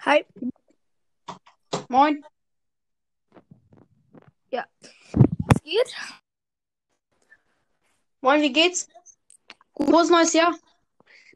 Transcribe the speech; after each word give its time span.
Hi. 0.00 0.24
Moin. 1.88 2.24
Was 4.50 5.62
geht? 5.62 5.94
Moin, 8.20 8.42
wie 8.42 8.52
geht's? 8.52 8.88
Frohes 9.76 10.10
neues 10.10 10.32
Jahr. 10.32 10.54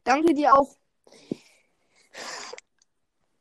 Danke 0.05 0.35
dir 0.35 0.55
auch. 0.55 0.77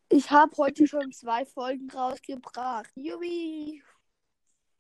Ich 0.10 0.30
habe 0.30 0.56
heute 0.58 0.88
schon 0.88 1.12
zwei 1.12 1.46
Folgen 1.46 1.90
rausgebracht. 1.90 2.92
Jubi. 2.96 3.82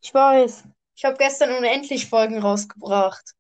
Ich 0.02 0.14
weiß. 0.14 0.64
Ich 0.96 1.06
habe 1.06 1.18
gestern 1.18 1.52
unendlich 1.52 2.08
Folgen 2.08 2.40
rausgebracht. 2.40 3.34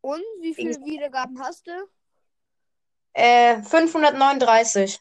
Und 0.00 0.22
wie 0.40 0.54
viele 0.54 0.74
Wiedergaben 0.84 1.40
hast 1.40 1.66
du? 1.66 1.88
Äh, 3.12 3.62
539. 3.62 5.00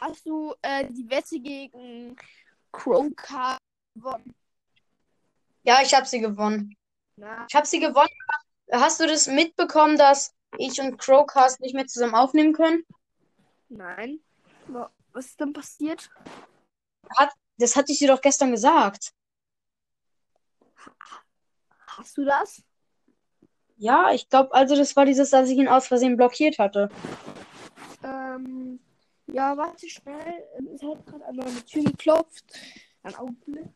Hast 0.00 0.24
du 0.26 0.54
äh, 0.62 0.86
die 0.88 1.08
Wette 1.10 1.38
gegen 1.40 2.16
Crowcar 2.72 3.58
gewonnen? 3.94 4.34
Ja, 5.62 5.82
ich 5.82 5.92
habe 5.94 6.06
sie 6.06 6.20
gewonnen. 6.20 6.74
Na, 7.16 7.46
Ich 7.48 7.54
habe 7.54 7.66
sie 7.66 7.80
gewonnen. 7.80 8.08
Hast 8.72 9.00
du 9.00 9.06
das 9.06 9.26
mitbekommen, 9.26 9.98
dass 9.98 10.34
ich 10.56 10.80
und 10.80 10.98
Crowcast 10.98 11.60
nicht 11.60 11.74
mehr 11.74 11.86
zusammen 11.86 12.14
aufnehmen 12.14 12.52
können? 12.54 12.84
nein. 13.68 14.20
Wa- 14.68 14.90
Was 15.12 15.26
ist 15.26 15.40
denn 15.40 15.52
passiert? 15.52 16.10
Das 17.58 17.76
hatte 17.76 17.92
ich 17.92 17.98
dir 17.98 18.08
doch 18.08 18.22
gestern 18.22 18.52
gesagt. 18.52 19.12
Hast 21.86 22.16
du 22.16 22.24
das? 22.24 22.62
Ja, 23.76 24.12
ich 24.12 24.28
glaube, 24.28 24.52
also 24.54 24.76
das 24.76 24.96
war 24.96 25.04
dieses, 25.04 25.30
dass 25.30 25.48
ich 25.50 25.58
ihn 25.58 25.68
aus 25.68 25.88
Versehen 25.88 26.16
blockiert 26.16 26.58
hatte. 26.58 26.88
Ähm, 28.02 28.78
ja, 29.32 29.56
warte 29.56 29.88
schnell. 29.88 30.44
Es 30.74 30.82
hat 30.82 31.06
gerade 31.06 31.26
an 31.26 31.36
meine 31.36 31.64
Tür 31.64 31.84
geklopft. 31.84 32.44
Ein 33.02 33.14
Augenblick. 33.16 33.68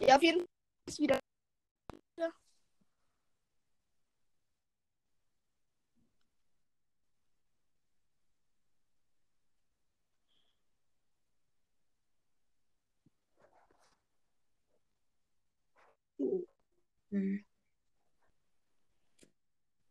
Ja, 0.00 0.16
auf 0.16 0.22
jeden 0.22 0.40
Fall 0.40 0.46
ist 0.86 0.98
wieder. 1.00 1.18
Hm. 16.18 17.44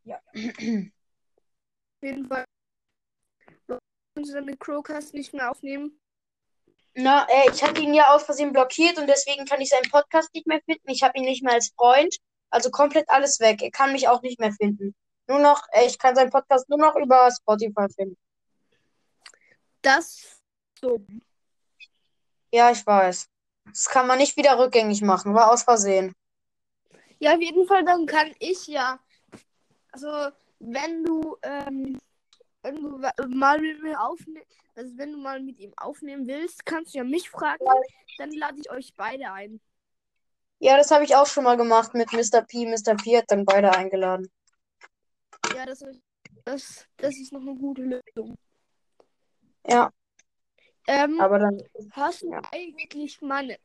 Ja. 0.04 0.22
Auf 0.34 0.44
jeden 2.02 2.28
Fall. 2.28 2.46
Mit 4.44 4.60
Crowcast 4.60 5.14
nicht 5.14 5.34
mehr 5.34 5.52
aufnehmen? 5.52 6.00
Na, 6.96 7.28
äh, 7.30 7.52
ich 7.52 7.64
hatte 7.64 7.82
ihn 7.82 7.94
ja 7.94 8.16
aus 8.16 8.24
Versehen 8.24 8.52
blockiert 8.52 8.98
und 8.98 9.06
deswegen 9.08 9.46
kann 9.46 9.62
ich 9.62 9.70
seinen 9.70 9.90
Podcast 9.92 10.34
nicht 10.34 10.48
mehr 10.48 10.60
finden. 10.66 10.90
Ich 10.90 11.04
habe 11.04 11.18
ihn 11.20 11.26
nicht 11.26 11.44
mehr 11.44 11.54
als 11.54 11.72
Freund. 11.78 12.18
Also 12.50 12.72
komplett 12.72 13.10
alles 13.10 13.40
weg. 13.40 13.62
Er 13.62 13.70
kann 13.70 13.92
mich 13.92 14.08
auch 14.08 14.24
nicht 14.24 14.40
mehr 14.40 14.52
finden. 14.52 14.96
Nur 15.28 15.40
noch, 15.40 15.62
äh, 15.74 15.86
ich 15.86 16.00
kann 16.00 16.16
seinen 16.16 16.32
Podcast 16.32 16.68
nur 16.70 16.80
noch 16.80 16.96
über 16.96 17.30
Spotify 17.32 17.88
finden. 17.94 18.18
Das 19.84 20.42
so. 20.80 21.06
Ja, 22.52 22.72
ich 22.72 22.86
weiß. 22.86 23.28
Das 23.66 23.90
kann 23.90 24.08
man 24.08 24.18
nicht 24.18 24.38
wieder 24.38 24.58
rückgängig 24.58 25.02
machen. 25.02 25.34
War 25.34 25.52
aus 25.52 25.64
Versehen. 25.64 26.14
Ja, 27.20 27.36
auf 27.36 27.42
jeden 27.42 27.66
Fall, 27.68 27.84
dann 27.84 28.06
kann 28.06 28.34
ich 28.40 28.68
ja. 28.68 29.00
Also, 29.92 30.08
wenn 30.60 31.04
du, 31.04 31.38
ähm, 31.42 32.00
wenn 32.62 32.76
du 32.76 33.02
wa- 33.02 33.14
mal 33.28 33.60
mit 33.60 33.82
mir 33.82 34.00
aufnehmen, 34.02 34.46
also 34.76 34.98
wenn 34.98 35.14
du 35.14 35.18
mal 35.18 35.40
mit 35.42 35.60
ihm 35.60 35.74
aufnehmen 35.78 36.28
willst, 36.28 36.66
kannst 36.66 36.94
du 36.94 37.00
ja 37.00 37.04
mich 37.04 37.30
fragen, 37.30 37.66
dann 38.18 38.32
lade 38.32 38.60
ich 38.60 38.70
euch 38.70 38.94
beide 38.96 39.32
ein. 39.32 39.60
Ja, 40.60 40.76
das 40.78 40.92
habe 40.92 41.04
ich 41.04 41.16
auch 41.16 41.28
schon 41.28 41.44
mal 41.44 41.58
gemacht 41.58 41.94
mit 41.94 42.12
Mr. 42.14 42.42
P. 42.42 42.66
Mr. 42.66 42.96
P 42.96 43.18
hat 43.18 43.26
dann 43.28 43.46
beide 43.46 43.72
eingeladen. 43.72 44.32
Ja, 45.56 45.66
das, 45.66 45.84
das, 46.46 46.86
das 46.98 47.16
ist 47.18 47.32
noch 47.32 47.42
eine 47.42 47.56
gute 47.56 47.84
Lösung. 47.84 48.36
Ja, 49.68 49.92
Ähm, 50.88 51.20
aber 51.20 51.40
dann. 51.40 51.62
hast 51.92 52.22
du 52.24 52.32
ja. 52.32 52.42
eigentlich 52.52 53.22
meine, 53.22 53.60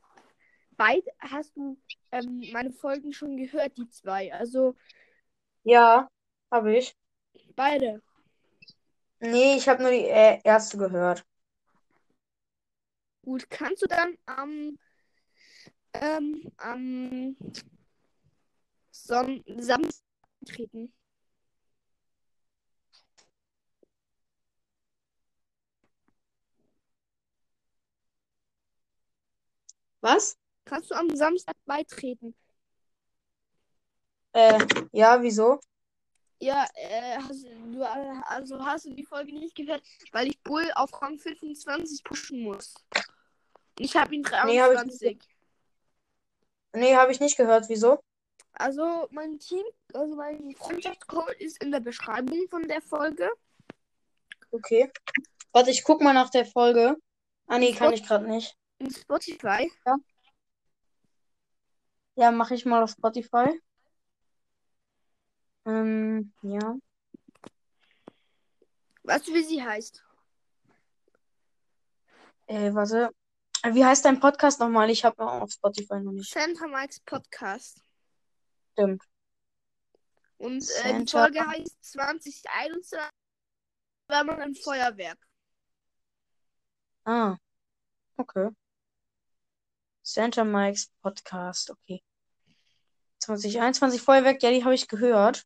beide, 0.77 1.10
hast 1.19 1.56
du 1.56 1.78
ähm, 2.10 2.49
meine 2.53 2.72
Folgen 2.72 3.12
schon 3.12 3.37
gehört, 3.37 3.77
die 3.78 3.88
zwei? 3.91 4.33
Also, 4.33 4.75
Ja, 5.65 6.09
habe 6.53 6.77
ich. 6.77 6.97
beide. 7.56 8.00
Nee, 9.21 9.56
ich 9.56 9.69
habe 9.71 9.82
nur 9.82 9.91
die 9.91 10.05
äh, 10.06 10.41
erste 10.44 10.77
gehört. 10.77 11.25
Gut, 13.25 13.49
kannst 13.50 13.82
du 13.82 13.87
dann 13.87 14.16
am, 14.27 14.78
ähm, 15.94 16.43
am 16.59 17.37
Son 18.93 19.43
Samstag 19.59 20.03
treten? 20.47 20.93
Was? 30.03 30.37
Kannst 30.65 30.91
du 30.91 30.95
am 30.95 31.15
Samstag 31.15 31.56
beitreten? 31.67 32.34
Äh, 34.33 34.59
ja, 34.93 35.21
wieso? 35.23 35.61
Ja, 36.41 36.67
äh, 36.75 37.19
hast 37.19 37.45
du, 37.45 37.84
also 38.27 38.65
hast 38.65 38.87
du 38.87 38.95
die 38.95 39.05
Folge 39.05 39.33
nicht 39.33 39.55
gehört, 39.55 39.83
weil 40.11 40.28
ich 40.28 40.43
Bull 40.43 40.69
auf 40.75 40.91
Rang 41.00 41.19
25 41.19 42.03
pushen 42.03 42.43
muss. 42.43 42.75
Ich 43.78 43.95
habe 43.97 44.15
ihn 44.15 44.23
Nee, 44.23 44.61
hab 44.61 44.73
ich 44.73 44.81
23. 44.81 45.19
Nee, 46.75 46.97
habe 46.97 47.12
ich 47.12 47.21
nicht 47.21 47.37
gehört. 47.37 47.69
Wieso? 47.69 48.03
Also 48.55 49.06
mein 49.11 49.39
Team, 49.39 49.65
also 49.93 50.17
mein 50.17 50.55
Freundschaftscode 50.56 51.34
ist 51.39 51.62
in 51.62 51.71
der 51.71 51.81
Beschreibung 51.81 52.49
von 52.49 52.67
der 52.67 52.83
Folge. 52.83 53.31
Okay. 54.50 54.91
Warte, 55.53 55.71
ich 55.71 55.84
guck 55.84 56.00
mal 56.00 56.12
nach 56.12 56.31
der 56.31 56.44
Folge. 56.44 56.97
Ah, 57.47 57.59
nee, 57.59 57.73
kann 57.73 57.93
ich 57.93 58.05
gerade 58.05 58.29
nicht. 58.29 58.56
In 58.79 58.91
Spotify. 58.91 59.71
Ja, 59.87 59.97
mache 62.17 62.55
ich 62.55 62.67
mal 62.67 62.83
auf 62.83 62.91
Spotify. 62.91 63.61
Ähm, 65.65 66.33
ja. 66.43 66.77
Weißt 69.05 69.28
du, 69.28 69.34
wie 69.34 69.43
sie 69.43 69.62
heißt? 69.62 70.05
Äh, 72.47 72.75
warte. 72.75 73.11
Wie 73.65 73.84
heißt 73.84 74.05
dein 74.05 74.19
Podcast 74.19 74.59
nochmal? 74.59 74.91
Ich 74.91 75.05
habe 75.05 75.25
auf 75.25 75.53
Spotify 75.53 76.00
noch 76.00 76.12
nicht. 76.12 76.33
Santa 76.33 76.67
Mike's 76.67 77.00
Podcast. 77.00 77.81
Stimmt. 78.73 79.03
Und 80.39 80.65
äh, 80.83 80.99
die 81.05 81.11
Folge 81.11 81.47
heißt 81.47 81.84
2021 81.84 82.99
war 84.09 84.25
man 84.25 84.41
ein 84.41 84.55
Feuerwerk. 84.56 85.19
Ah. 87.05 87.37
Okay. 88.17 88.50
Santa 90.02 90.44
Mike's 90.44 90.90
Podcast. 91.02 91.70
Okay. 91.70 92.02
2021 93.20 94.02
Feuerwerk, 94.02 94.42
ja, 94.42 94.50
die 94.50 94.64
habe 94.64 94.74
ich 94.74 94.88
gehört. 94.88 95.44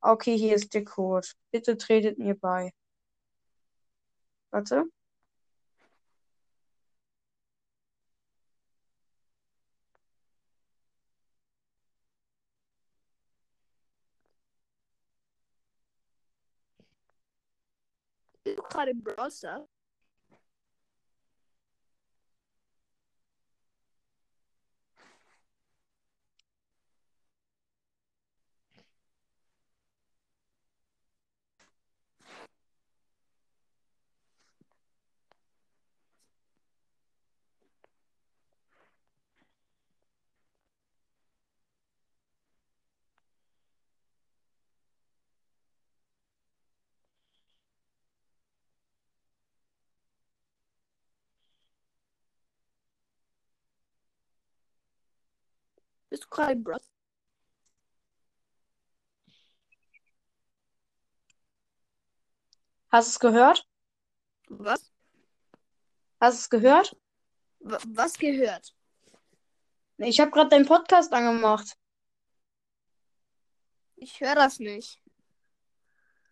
Okay, 0.00 0.36
hier 0.36 0.54
ist 0.54 0.74
der 0.74 0.84
Code. 0.84 1.28
Bitte 1.50 1.76
tretet 1.78 2.18
mir 2.18 2.34
bei. 2.38 2.72
Warte. 4.50 4.84
Gerade 18.44 18.90
im 18.90 19.02
Browser? 19.02 19.66
Bist 56.14 56.26
du 56.26 56.28
gerade 56.28 56.52
im 56.52 56.62
Brawl? 56.62 56.80
Hast 62.92 63.08
du 63.08 63.10
es 63.10 63.18
gehört? 63.18 63.66
Was? 64.46 64.92
Hast 66.20 66.36
du 66.36 66.40
es 66.42 66.50
gehört? 66.50 66.96
W 67.58 67.76
was 67.88 68.16
gehört? 68.16 68.76
Ich 69.96 70.20
habe 70.20 70.30
gerade 70.30 70.50
deinen 70.50 70.66
Podcast 70.66 71.12
angemacht. 71.12 71.76
Ich 73.96 74.20
höre 74.20 74.36
das 74.36 74.60
nicht. 74.60 75.02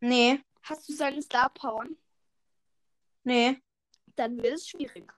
Nee, 0.00 0.40
Hast 0.62 0.88
du 0.88 0.92
seine 0.94 1.20
Star 1.22 1.50
Power? 1.50 1.86
nee, 3.24 3.60
Dann 4.16 4.36
wird 4.42 4.54
es 4.54 4.68
schwierig. 4.68 5.12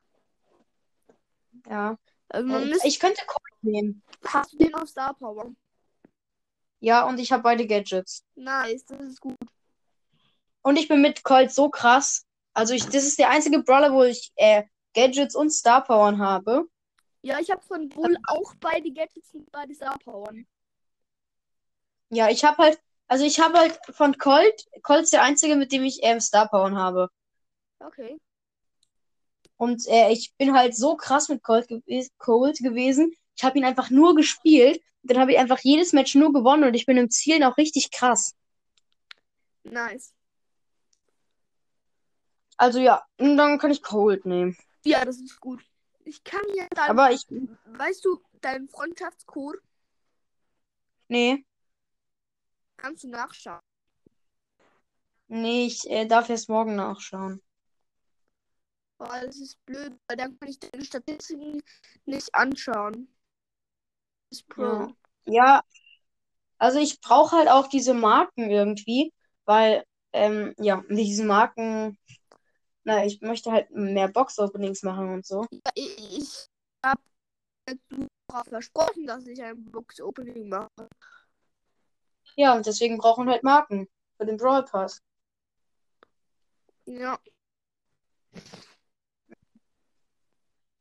ja. 1.66 1.96
Also 2.28 2.54
Äh, 2.54 2.78
ich 2.84 2.98
könnte 2.98 3.22
Colt 3.26 3.62
nehmen. 3.62 4.02
hast 4.24 4.52
du 4.54 4.58
den 4.58 4.74
auf 4.74 4.88
Star 4.88 5.14
Power? 5.14 5.54
Ja, 6.80 7.06
und 7.06 7.18
ich 7.18 7.32
habe 7.32 7.42
beide 7.42 7.66
Gadgets. 7.66 8.24
Nice, 8.34 8.84
das 8.86 9.00
ist 9.00 9.20
gut. 9.20 9.36
Und 10.64 10.78
ich 10.78 10.88
bin 10.88 11.02
mit 11.02 11.24
Colt 11.24 11.52
so 11.52 11.68
krass. 11.68 12.24
Also 12.54 12.72
ich, 12.72 12.86
das 12.86 13.04
ist 13.04 13.18
der 13.18 13.28
einzige 13.28 13.62
Brawler, 13.62 13.92
wo 13.92 14.02
ich 14.02 14.32
äh, 14.36 14.64
Gadgets 14.94 15.36
und 15.36 15.50
Star 15.50 15.84
Powern 15.84 16.18
habe. 16.18 16.64
Ja, 17.20 17.38
ich 17.38 17.50
habe 17.50 17.62
von 17.62 17.88
Bull 17.90 18.16
auch 18.26 18.54
beide 18.60 18.90
Gadgets 18.90 19.34
und 19.34 19.50
beide 19.52 19.74
Star 19.74 19.98
Power. 19.98 20.32
Ja, 22.08 22.30
ich 22.30 22.44
habe 22.44 22.56
halt, 22.62 22.80
also 23.08 23.24
ich 23.24 23.40
habe 23.40 23.58
halt 23.58 23.78
von 23.90 24.16
Colt, 24.16 24.64
Colt 24.82 25.02
ist 25.02 25.12
der 25.12 25.22
einzige, 25.22 25.56
mit 25.56 25.70
dem 25.70 25.84
ich 25.84 25.98
ähm, 26.02 26.20
Star 26.20 26.48
Powern 26.48 26.78
habe. 26.78 27.10
Okay. 27.80 28.18
Und 29.58 29.86
äh, 29.88 30.12
ich 30.12 30.34
bin 30.38 30.56
halt 30.56 30.74
so 30.74 30.96
krass 30.96 31.28
mit 31.28 31.42
Colt, 31.42 31.68
gew 31.68 31.80
Colt 32.16 32.58
gewesen. 32.58 33.12
Ich 33.36 33.44
habe 33.44 33.58
ihn 33.58 33.64
einfach 33.64 33.90
nur 33.90 34.14
gespielt. 34.14 34.80
Dann 35.02 35.18
habe 35.18 35.32
ich 35.32 35.38
einfach 35.38 35.58
jedes 35.60 35.92
Match 35.92 36.14
nur 36.14 36.32
gewonnen 36.32 36.64
und 36.64 36.74
ich 36.74 36.86
bin 36.86 36.96
im 36.96 37.10
Zielen 37.10 37.44
auch 37.44 37.58
richtig 37.58 37.90
krass. 37.90 38.34
Nice. 39.64 40.14
Also 42.56 42.78
ja, 42.78 43.02
und 43.18 43.36
dann 43.36 43.58
kann 43.58 43.70
ich 43.70 43.82
Colt 43.82 44.26
nehmen. 44.26 44.56
Ja, 44.84 45.04
das 45.04 45.18
ist 45.18 45.40
gut. 45.40 45.64
Ich 46.04 46.22
kann 46.24 46.42
ja 46.54 46.66
dann, 46.70 46.90
Aber 46.90 47.10
ich, 47.10 47.26
weißt 47.78 48.04
du, 48.04 48.20
deinen 48.40 48.68
Freundschaftscode 48.68 49.60
nee, 51.08 51.44
kannst 52.76 53.04
du 53.04 53.08
nachschauen. 53.08 53.60
nee, 55.28 55.66
ich 55.66 55.88
äh, 55.90 56.06
darf 56.06 56.28
erst 56.30 56.48
morgen 56.48 56.76
nachschauen. 56.76 57.40
Oh, 58.98 59.06
das 59.24 59.36
ist 59.36 59.64
blöd, 59.66 59.98
weil 60.06 60.16
dann 60.16 60.38
kann 60.38 60.48
ich 60.48 60.58
deine 60.58 60.84
Statistiken 60.84 61.62
nicht 62.06 62.34
anschauen. 62.34 63.08
Das 64.30 64.38
ist 64.40 64.48
Pro. 64.48 64.62
Ja. 64.62 64.88
Ja, 65.26 65.62
also 66.58 66.78
ich 66.78 67.00
brauche 67.00 67.36
halt 67.36 67.48
auch 67.48 67.68
diese 67.68 67.94
Marken 67.94 68.50
irgendwie, 68.50 69.12
weil, 69.44 69.84
ähm, 70.12 70.54
ja, 70.58 70.82
mit 70.88 70.98
diesen 70.98 71.26
Marken, 71.26 71.98
na, 72.84 73.04
ich 73.04 73.20
möchte 73.20 73.50
halt 73.50 73.70
mehr 73.70 74.08
Box-Openings 74.08 74.82
machen 74.82 75.12
und 75.12 75.26
so. 75.26 75.46
Ich 75.74 75.98
ich 75.98 76.48
habe 76.84 77.00
darauf 78.28 78.46
versprochen, 78.46 79.06
dass 79.06 79.26
ich 79.26 79.42
ein 79.42 79.64
Box-Opening 79.64 80.48
mache. 80.48 80.88
Ja, 82.36 82.54
und 82.56 82.66
deswegen 82.66 82.98
brauchen 82.98 83.26
wir 83.26 83.32
halt 83.32 83.44
Marken 83.44 83.88
für 84.16 84.26
den 84.26 84.36
Brawl 84.36 84.64
Pass. 84.64 85.02
Ja, 86.86 87.18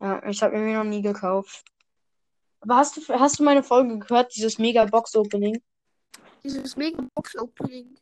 Ja, 0.04 0.22
ich 0.28 0.44
habe 0.44 0.58
mir 0.58 0.78
noch 0.78 0.84
nie 0.84 1.02
gekauft. 1.02 1.64
Aber 2.60 2.76
hast 2.76 2.98
du, 2.98 3.02
hast 3.08 3.40
du 3.40 3.44
meine 3.44 3.64
Folge 3.64 4.00
gehört, 4.00 4.36
dieses 4.36 4.58
Mega 4.60 4.84
Box 4.84 5.16
Opening? 5.16 5.64
dieses 6.44 6.76
Mega 6.76 7.02
Box-Opening. 7.16 7.96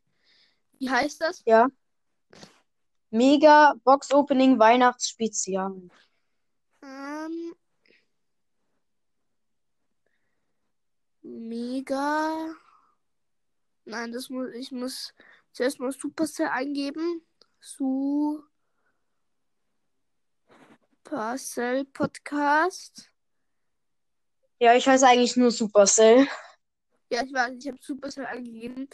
Wie 0.80 0.90
heißt 0.90 1.22
das? 1.22 1.44
Ja. 1.46 1.68
Mega 3.12 3.76
Box 3.84 4.12
Opening 4.12 4.58
Weihnachtsspezial. 4.58 5.90
Ähm, 6.82 7.54
Mega. 11.22 12.56
Nein, 13.84 14.12
das 14.14 14.30
muss 14.30 14.54
ich 14.54 14.72
muss 14.72 15.14
zuerst 15.52 15.80
mal 15.80 15.92
Supercell 15.92 16.48
eingeben. 16.48 17.22
Supercell 17.60 18.46
Podcast. 21.86 23.12
Ja, 24.60 24.74
ich 24.76 24.88
heiße 24.88 25.06
eigentlich 25.06 25.36
nur 25.36 25.52
Supercell. 25.52 26.28
Ja, 27.12 27.24
ich 27.24 27.34
weiß, 27.34 27.56
ich 27.60 27.68
habe 27.68 27.78
Supercell 27.82 28.26
eingegeben. 28.26 28.88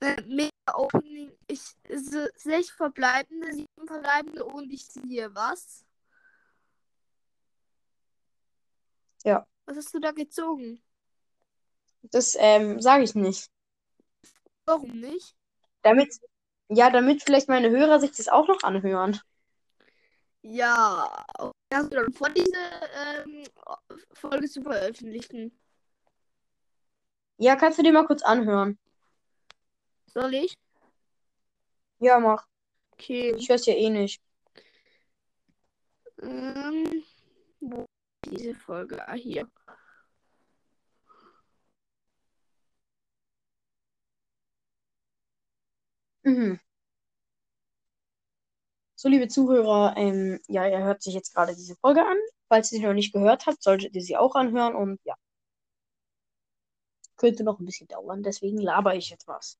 Äh, 0.00 0.22
Mega 0.22 0.53
Opening. 0.72 1.32
Ich 1.46 1.60
se- 1.88 2.32
sechs 2.36 2.70
verbleibende, 2.70 3.52
sieben 3.52 3.86
verbleibende 3.86 4.44
und 4.44 4.72
ich 4.72 4.86
sehe 4.86 5.34
was. 5.34 5.84
Ja. 9.24 9.46
Was 9.66 9.76
hast 9.76 9.94
du 9.94 10.00
da 10.00 10.12
gezogen? 10.12 10.82
Das 12.02 12.36
ähm, 12.38 12.80
sage 12.80 13.04
ich 13.04 13.14
nicht. 13.14 13.50
Warum 14.66 15.00
nicht? 15.00 15.34
Damit, 15.82 16.18
ja, 16.68 16.90
damit 16.90 17.22
vielleicht 17.22 17.48
meine 17.48 17.70
Hörer 17.70 18.00
sich 18.00 18.12
das 18.12 18.28
auch 18.28 18.48
noch 18.48 18.62
anhören. 18.62 19.20
Ja, 20.42 21.24
hast 21.72 21.90
du 21.92 21.96
dann 21.96 22.12
vor, 22.12 22.28
diese 22.28 22.52
ähm, 23.24 23.44
Folge 24.12 24.48
zu 24.48 24.62
veröffentlichen? 24.62 25.58
Ja, 27.38 27.56
kannst 27.56 27.78
du 27.78 27.82
dir 27.82 27.92
mal 27.92 28.06
kurz 28.06 28.22
anhören? 28.22 28.78
Soll 30.14 30.34
ich? 30.34 30.56
Ja, 31.98 32.18
mach. 32.20 32.46
Okay. 32.92 33.34
Ich 33.36 33.48
höre 33.48 33.56
es 33.56 33.66
ja 33.66 33.74
eh 33.74 33.90
nicht. 33.90 34.20
Ähm, 36.22 37.04
wo 37.60 37.82
ist 37.82 38.32
diese 38.32 38.54
Folge? 38.54 39.06
Ah, 39.08 39.14
hier. 39.14 39.48
Mhm. 46.24 46.56
So, 48.96 49.08
liebe 49.08 49.28
Zuhörer, 49.28 49.94
ähm, 49.96 50.40
ja, 50.48 50.66
ihr 50.68 50.78
hört 50.82 51.00
sich 51.02 51.14
jetzt 51.14 51.32
gerade 51.34 51.54
diese 51.54 51.76
Folge 51.76 52.04
an. 52.04 52.16
Falls 52.48 52.72
ihr 52.72 52.78
sie 52.80 52.84
noch 52.86 52.92
nicht 52.94 53.12
gehört 53.12 53.46
habt, 53.46 53.62
solltet 53.62 53.94
ihr 53.94 54.02
sie 54.02 54.16
auch 54.16 54.34
anhören 54.34 54.74
und 54.74 55.00
ja. 55.04 55.14
Könnte 57.16 57.42
noch 57.42 57.58
ein 57.58 57.64
bisschen 57.64 57.88
dauern, 57.88 58.22
deswegen 58.22 58.58
laber 58.58 58.94
ich 58.94 59.10
jetzt 59.10 59.26
was. 59.26 59.58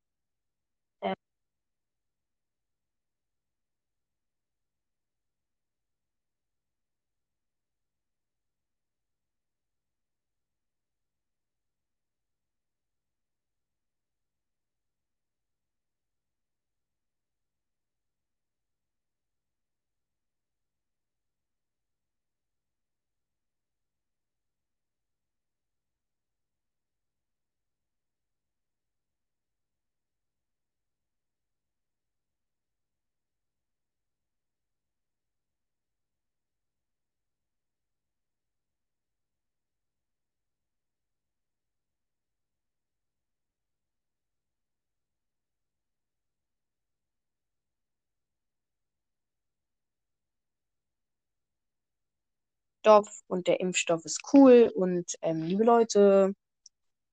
Impfstoff 52.84 53.22
und 53.28 53.46
der 53.46 53.60
Impfstoff 53.60 54.04
ist 54.04 54.20
cool 54.32 54.70
und 54.74 55.14
ähm, 55.22 55.42
liebe 55.42 55.64
Leute, 55.64 56.34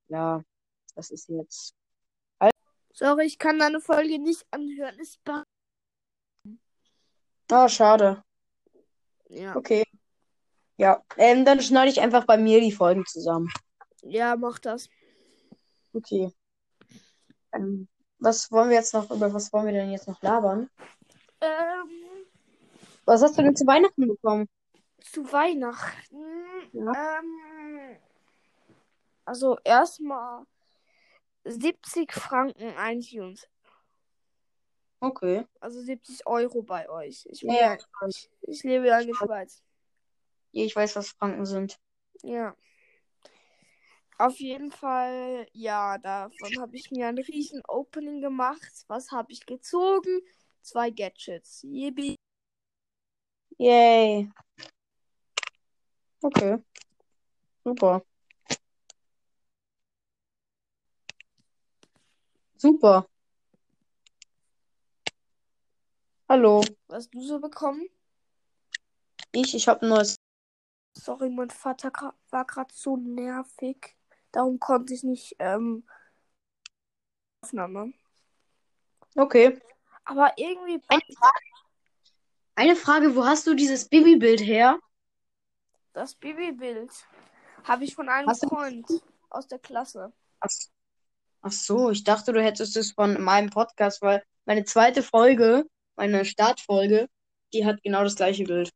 ja, 0.08 0.42
das 0.94 1.10
ist 1.10 1.28
jetzt. 1.28 1.74
Sorry, 2.94 3.24
ich 3.24 3.38
kann 3.38 3.58
deine 3.58 3.80
Folge 3.80 4.18
nicht 4.18 4.44
anhören. 4.50 4.98
Ist 4.98 5.18
Ah, 7.50 7.68
schade. 7.68 8.22
ja. 9.28 9.56
Okay. 9.56 9.84
Ja, 10.76 11.02
ähm, 11.16 11.46
dann 11.46 11.62
schneide 11.62 11.90
ich 11.90 12.00
einfach 12.00 12.26
bei 12.26 12.36
mir 12.36 12.60
die 12.60 12.72
Folgen 12.72 13.06
zusammen. 13.06 13.50
ja, 14.02 14.36
mach 14.36 14.58
das. 14.58 14.90
Okay. 15.94 16.30
Ähm, 17.52 17.88
was 18.18 18.50
wollen 18.52 18.68
wir 18.68 18.76
jetzt 18.76 18.92
noch, 18.92 19.10
über 19.10 19.32
was 19.32 19.52
wollen 19.54 19.66
wir 19.66 19.72
denn 19.72 19.90
jetzt 19.90 20.06
noch 20.08 20.20
labern? 20.22 20.68
Ähm, 21.40 22.26
Was 23.06 23.22
hast 23.22 23.38
du 23.38 23.42
denn 23.42 23.56
zu 23.56 23.66
Weihnachten 23.66 24.06
bekommen? 24.06 24.48
Zu 25.04 25.30
Weihnachten. 25.32 26.16
Ja. 26.72 27.18
Ähm, 27.18 27.96
also 29.24 29.58
erstmal 29.64 30.44
70 31.44 32.12
Franken 32.12 32.72
iTunes. 32.78 33.48
Okay. 35.00 35.44
Also 35.60 35.80
70 35.80 36.26
Euro 36.26 36.62
bei 36.62 36.88
euch. 36.88 37.26
Ich, 37.28 37.42
Ja, 37.42 37.76
ich 38.06 38.30
ich, 38.42 38.62
lebe 38.62 38.86
ja 38.86 39.00
in 39.00 39.08
der 39.08 39.14
Schweiz. 39.14 39.62
Ich 40.52 40.76
weiß, 40.76 40.94
was 40.96 41.08
Franken 41.10 41.44
sind. 41.44 41.80
Ja. 42.22 42.54
Auf 44.18 44.38
jeden 44.38 44.70
Fall, 44.70 45.48
ja, 45.52 45.98
davon 45.98 46.60
habe 46.60 46.76
ich 46.76 46.92
mir 46.92 47.08
ein 47.08 47.18
riesen 47.18 47.62
Opening 47.66 48.20
gemacht. 48.20 48.84
Was 48.86 49.10
habe 49.10 49.32
ich 49.32 49.44
gezogen? 49.46 50.20
Zwei 50.60 50.90
Gadgets. 50.90 51.62
Yibi. 51.64 52.14
Yay. 53.58 54.30
Okay. 56.22 56.56
Super. 57.64 58.02
Super. 62.56 63.06
Hallo. 66.28 66.62
Was 66.86 67.04
hast 67.04 67.14
du 67.14 67.22
so 67.22 67.40
bekommen? 67.40 67.88
Ich, 69.32 69.54
ich 69.54 69.66
habe 69.66 69.82
ein 69.82 69.88
neues. 69.88 70.14
Sorry, 70.96 71.28
mein 71.28 71.50
Vater 71.50 71.90
war 72.30 72.44
gerade 72.44 72.72
so 72.72 72.96
nervig. 72.96 73.96
Darum 74.30 74.60
konnte 74.60 74.94
ich 74.94 75.02
nicht, 75.02 75.34
ähm, 75.40 75.84
Aufnahme. 77.42 77.92
Okay. 79.16 79.60
Aber 80.04 80.32
irgendwie, 80.36 80.80
Eine 80.88 81.02
Frage. 81.18 81.38
Eine 82.54 82.76
Frage, 82.76 83.16
wo 83.16 83.24
hast 83.24 83.46
du 83.46 83.54
dieses 83.54 83.88
Bibi-Bild 83.88 84.40
her? 84.40 84.78
Das 85.92 86.14
Babybild 86.14 86.90
habe 87.64 87.84
ich 87.84 87.94
von 87.94 88.08
einem 88.08 88.28
Hast 88.28 88.42
du- 88.44 88.48
Freund 88.48 88.86
aus 89.30 89.46
der 89.48 89.58
Klasse. 89.58 90.12
Ach, 90.40 90.48
ach 91.42 91.52
so, 91.52 91.90
ich 91.90 92.04
dachte, 92.04 92.32
du 92.32 92.42
hättest 92.42 92.76
es 92.76 92.92
von 92.92 93.22
meinem 93.22 93.50
Podcast, 93.50 94.02
weil 94.02 94.22
meine 94.44 94.64
zweite 94.64 95.02
Folge, 95.02 95.64
meine 95.96 96.24
Startfolge, 96.24 97.08
die 97.52 97.64
hat 97.66 97.82
genau 97.82 98.02
das 98.02 98.16
gleiche 98.16 98.44
Bild. 98.44 98.70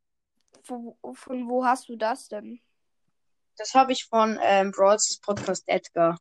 Von, 0.62 0.94
von 1.14 1.48
wo 1.48 1.64
hast 1.64 1.88
du 1.88 1.96
das 1.96 2.28
denn? 2.28 2.60
Das 3.56 3.74
habe 3.74 3.92
ich 3.92 4.04
von 4.04 4.38
ähm, 4.42 4.70
Brawls 4.70 5.18
Podcast 5.20 5.64
Edgar. 5.66 6.18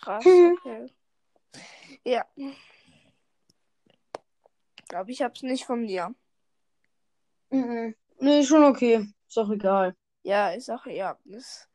Krass, 0.00 0.24
Mhm. 0.24 0.56
okay. 0.58 0.86
Ja. 2.04 2.24
Ich 2.36 2.54
glaube, 4.88 5.10
ich 5.12 5.20
hab's 5.22 5.42
nicht 5.42 5.64
von 5.66 5.86
dir. 5.86 6.14
Mhm. 7.50 7.94
Nee, 8.20 8.44
schon 8.44 8.64
okay. 8.64 9.06
Ist 9.28 9.36
doch 9.36 9.50
egal. 9.50 9.94
Ja, 10.22 10.50
ist 10.50 10.70
auch, 10.70 10.86
ja, 10.86 11.18
das 11.24 11.68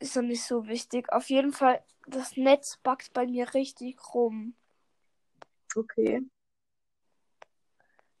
ist 0.00 0.16
doch 0.16 0.22
nicht 0.22 0.42
so 0.44 0.66
wichtig. 0.66 1.12
Auf 1.12 1.28
jeden 1.30 1.52
Fall, 1.52 1.82
das 2.06 2.36
Netz 2.36 2.76
backt 2.78 3.12
bei 3.12 3.26
mir 3.26 3.54
richtig 3.54 3.98
rum. 4.14 4.54
Okay. 5.76 6.20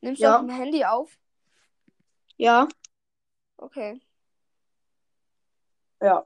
Nimmst 0.02 0.22
Ja. 0.22 0.38
du 0.38 0.44
auf 0.44 0.46
dem 0.46 0.54
Handy 0.56 0.84
auf? 0.84 1.18
Ja, 2.36 2.68
Okay. 3.58 4.00
ja. 6.00 6.24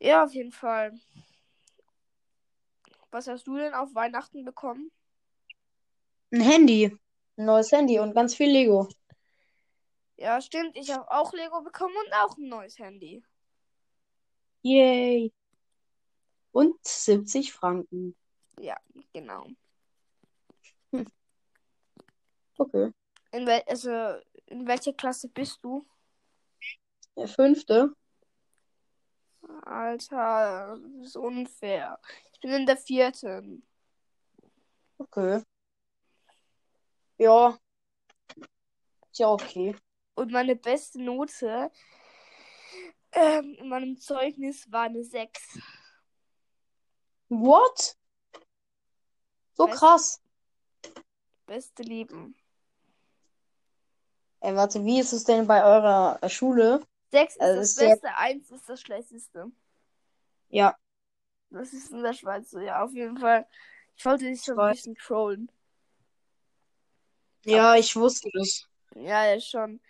Ja, 0.00 0.24
auf 0.24 0.32
jeden 0.34 0.52
Fall. 0.52 0.92
Was 3.10 3.26
hast 3.28 3.46
du 3.46 3.56
denn 3.56 3.74
auf 3.74 3.94
Weihnachten 3.94 4.44
bekommen? 4.46 4.90
Ein 6.32 6.40
Handy. 6.40 6.98
Ein 7.38 7.44
neues 7.44 7.70
Handy 7.70 8.00
und 8.00 8.14
ganz 8.14 8.34
viel 8.34 8.50
Lego. 8.50 8.88
Ja, 10.16 10.40
stimmt. 10.40 10.76
Ich 10.76 10.90
habe 10.90 11.08
auch 11.08 11.32
Lego 11.32 11.62
bekommen 11.62 11.94
und 12.04 12.12
auch 12.12 12.36
ein 12.36 12.48
neues 12.48 12.80
Handy. 12.80 13.22
Yay. 14.62 15.32
Und 16.50 16.74
70 16.84 17.52
Franken. 17.52 18.16
Ja, 18.58 18.76
genau. 19.12 19.46
Okay. 22.58 22.92
In, 23.30 23.46
wel 23.46 23.62
also, 23.68 23.90
in 24.46 24.66
welcher 24.66 24.92
Klasse 24.94 25.28
bist 25.28 25.60
du? 25.62 25.86
Der 27.14 27.28
fünfte. 27.28 27.94
Alter, 29.62 30.76
das 30.98 31.06
ist 31.06 31.16
unfair. 31.16 32.00
Ich 32.32 32.40
bin 32.40 32.50
in 32.50 32.66
der 32.66 32.76
vierten. 32.76 33.62
Okay. 34.98 35.44
Ja. 37.18 37.58
Ist 39.10 39.18
ja 39.18 39.28
okay. 39.28 39.76
Und 40.14 40.32
meine 40.32 40.56
beste 40.56 41.02
Note 41.02 41.70
ähm, 43.12 43.54
in 43.58 43.68
meinem 43.68 43.98
Zeugnis 43.98 44.70
war 44.70 44.84
eine 44.84 45.02
6. 45.04 45.58
What? 47.28 47.96
So 49.54 49.64
Weißt- 49.66 49.72
krass. 49.72 50.22
Beste 51.46 51.82
Leben. 51.82 52.36
Ey, 54.40 54.54
warte, 54.54 54.84
wie 54.84 55.00
ist 55.00 55.12
es 55.12 55.24
denn 55.24 55.46
bei 55.46 55.64
eurer 55.64 56.18
äh, 56.22 56.28
Schule? 56.28 56.86
6 57.10 57.34
ist 57.34 57.40
Also 57.40 57.60
das 57.60 57.68
ist 57.70 57.78
Beste, 57.78 58.16
1 58.16 58.50
ist 58.50 58.68
das 58.68 58.80
Schlechteste. 58.80 59.50
Ja, 60.50 60.76
Das 61.50 61.72
ist 61.72 61.90
in 61.90 62.02
der 62.02 62.12
Schweiz 62.12 62.50
so, 62.50 62.60
ja, 62.60 62.82
auf 62.84 62.92
jeden 62.92 63.18
Fall. 63.18 63.46
Ich 63.96 64.04
wollte 64.04 64.24
dich 64.26 64.42
schon 64.44 64.58
ein 64.60 64.72
bisschen 64.72 64.94
trollen. 64.94 65.50
Ja, 67.44 67.76
ich 67.76 67.94
wusste 67.96 68.30
das. 68.32 68.68
Ja, 68.94 69.26
ja, 69.26 69.40
schon. 69.40 69.80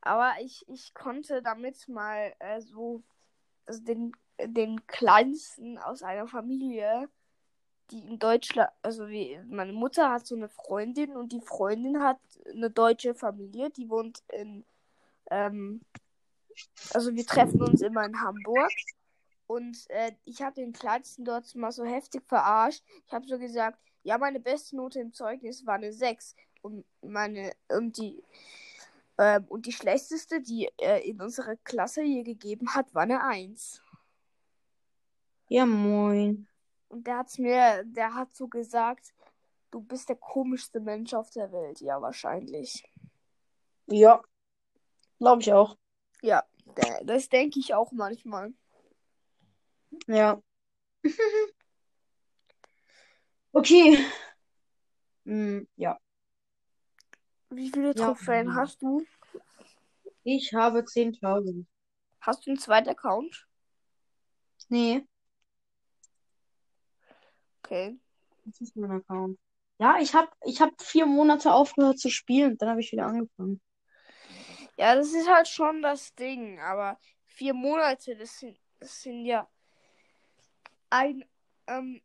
Aber 0.00 0.32
ich, 0.40 0.64
ich 0.68 0.94
konnte 0.94 1.42
damit 1.42 1.88
mal 1.88 2.32
äh, 2.38 2.60
so 2.60 3.02
also 3.66 3.82
den, 3.82 4.12
den 4.40 4.86
kleinsten 4.86 5.78
aus 5.78 6.02
einer 6.02 6.26
Familie, 6.26 7.08
die 7.90 7.98
in 7.98 8.18
Deutschland, 8.18 8.70
also 8.82 9.08
wie 9.08 9.38
meine 9.48 9.72
Mutter 9.72 10.10
hat 10.10 10.26
so 10.26 10.34
eine 10.34 10.48
Freundin 10.48 11.16
und 11.16 11.32
die 11.32 11.40
Freundin 11.40 12.02
hat 12.02 12.18
eine 12.50 12.70
deutsche 12.70 13.14
Familie, 13.14 13.70
die 13.70 13.88
wohnt 13.88 14.22
in, 14.32 14.64
ähm, 15.30 15.80
also 16.94 17.14
wir 17.14 17.26
treffen 17.26 17.62
uns 17.62 17.82
immer 17.82 18.04
in 18.04 18.20
Hamburg. 18.20 18.70
Und 19.48 19.88
äh, 19.90 20.12
ich 20.24 20.42
habe 20.42 20.56
den 20.56 20.72
Kleinsten 20.72 21.24
dort 21.24 21.54
mal 21.54 21.70
so 21.70 21.84
heftig 21.84 22.24
verarscht. 22.26 22.82
Ich 23.06 23.12
habe 23.12 23.28
so 23.28 23.38
gesagt, 23.38 23.78
ja, 24.02 24.18
meine 24.18 24.40
beste 24.40 24.74
Note 24.74 24.98
im 24.98 25.12
Zeugnis 25.12 25.64
war 25.66 25.74
eine 25.74 25.92
6. 25.92 26.34
Und 26.66 26.84
meine, 27.00 27.52
und 27.68 27.96
die, 27.96 28.24
ähm, 29.18 29.44
und 29.48 29.66
die 29.66 29.72
schlechteste, 29.72 30.40
die 30.40 30.68
äh, 30.78 31.08
in 31.08 31.20
unserer 31.22 31.54
Klasse 31.58 32.02
je 32.02 32.24
gegeben 32.24 32.74
hat, 32.74 32.92
war 32.92 33.02
eine 33.02 33.22
1. 33.22 33.80
Ja, 35.48 35.64
moin. 35.64 36.48
Und 36.88 37.06
der 37.06 37.18
hat's 37.18 37.38
mir, 37.38 37.84
der 37.84 38.14
hat 38.14 38.34
so 38.34 38.48
gesagt, 38.48 39.14
du 39.70 39.80
bist 39.80 40.08
der 40.08 40.16
komischste 40.16 40.80
Mensch 40.80 41.14
auf 41.14 41.30
der 41.30 41.52
Welt. 41.52 41.80
Ja, 41.80 42.02
wahrscheinlich. 42.02 42.82
Ja, 43.86 44.20
glaube 45.20 45.42
ich 45.42 45.52
auch. 45.52 45.76
Ja, 46.20 46.42
das 47.04 47.28
denke 47.28 47.60
ich 47.60 47.74
auch 47.74 47.92
manchmal. 47.92 48.52
Ja. 50.08 50.42
Okay. 53.52 53.96
Hm, 55.24 55.66
ja. 55.76 55.98
Wie 57.56 57.70
viele 57.70 57.94
Ja. 57.94 58.04
Trophäen 58.04 58.54
hast 58.54 58.82
du? 58.82 59.02
Ich 60.24 60.52
habe 60.52 60.84
10.000. 60.84 61.66
Hast 62.20 62.46
du 62.46 62.50
einen 62.50 62.58
zweiten 62.58 62.90
Account? 62.90 63.46
Nee, 64.68 65.06
Okay. 67.64 67.98
das 68.44 68.60
ist 68.60 68.76
mein 68.76 68.90
Account. 68.90 69.38
Ja, 69.78 69.98
ich 70.00 70.14
habe 70.14 70.28
ich 70.44 70.60
hab 70.60 70.70
vier 70.82 71.06
Monate 71.06 71.52
aufgehört 71.52 71.98
zu 71.98 72.10
spielen. 72.10 72.56
Dann 72.58 72.68
habe 72.70 72.80
ich 72.80 72.92
wieder 72.92 73.06
angefangen. 73.06 73.60
Ja, 74.76 74.94
das 74.94 75.12
ist 75.12 75.28
halt 75.28 75.48
schon 75.48 75.82
das 75.82 76.14
Ding, 76.14 76.60
aber 76.60 76.98
vier 77.24 77.54
Monate, 77.54 78.16
das 78.16 78.38
sind, 78.38 78.58
das 78.80 79.02
sind 79.02 79.24
ja 79.24 79.48
ein, 80.90 81.24
ähm, 81.66 82.00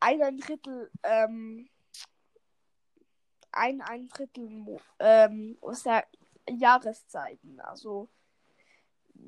ein 0.00 0.38
Drittel, 0.38 0.90
ähm, 1.02 1.68
ein, 3.56 3.80
ein 3.80 4.08
Drittel 4.08 4.78
ähm, 4.98 5.58
aus 5.60 5.82
der 5.82 6.06
Jahreszeiten. 6.48 7.60
Also 7.60 8.08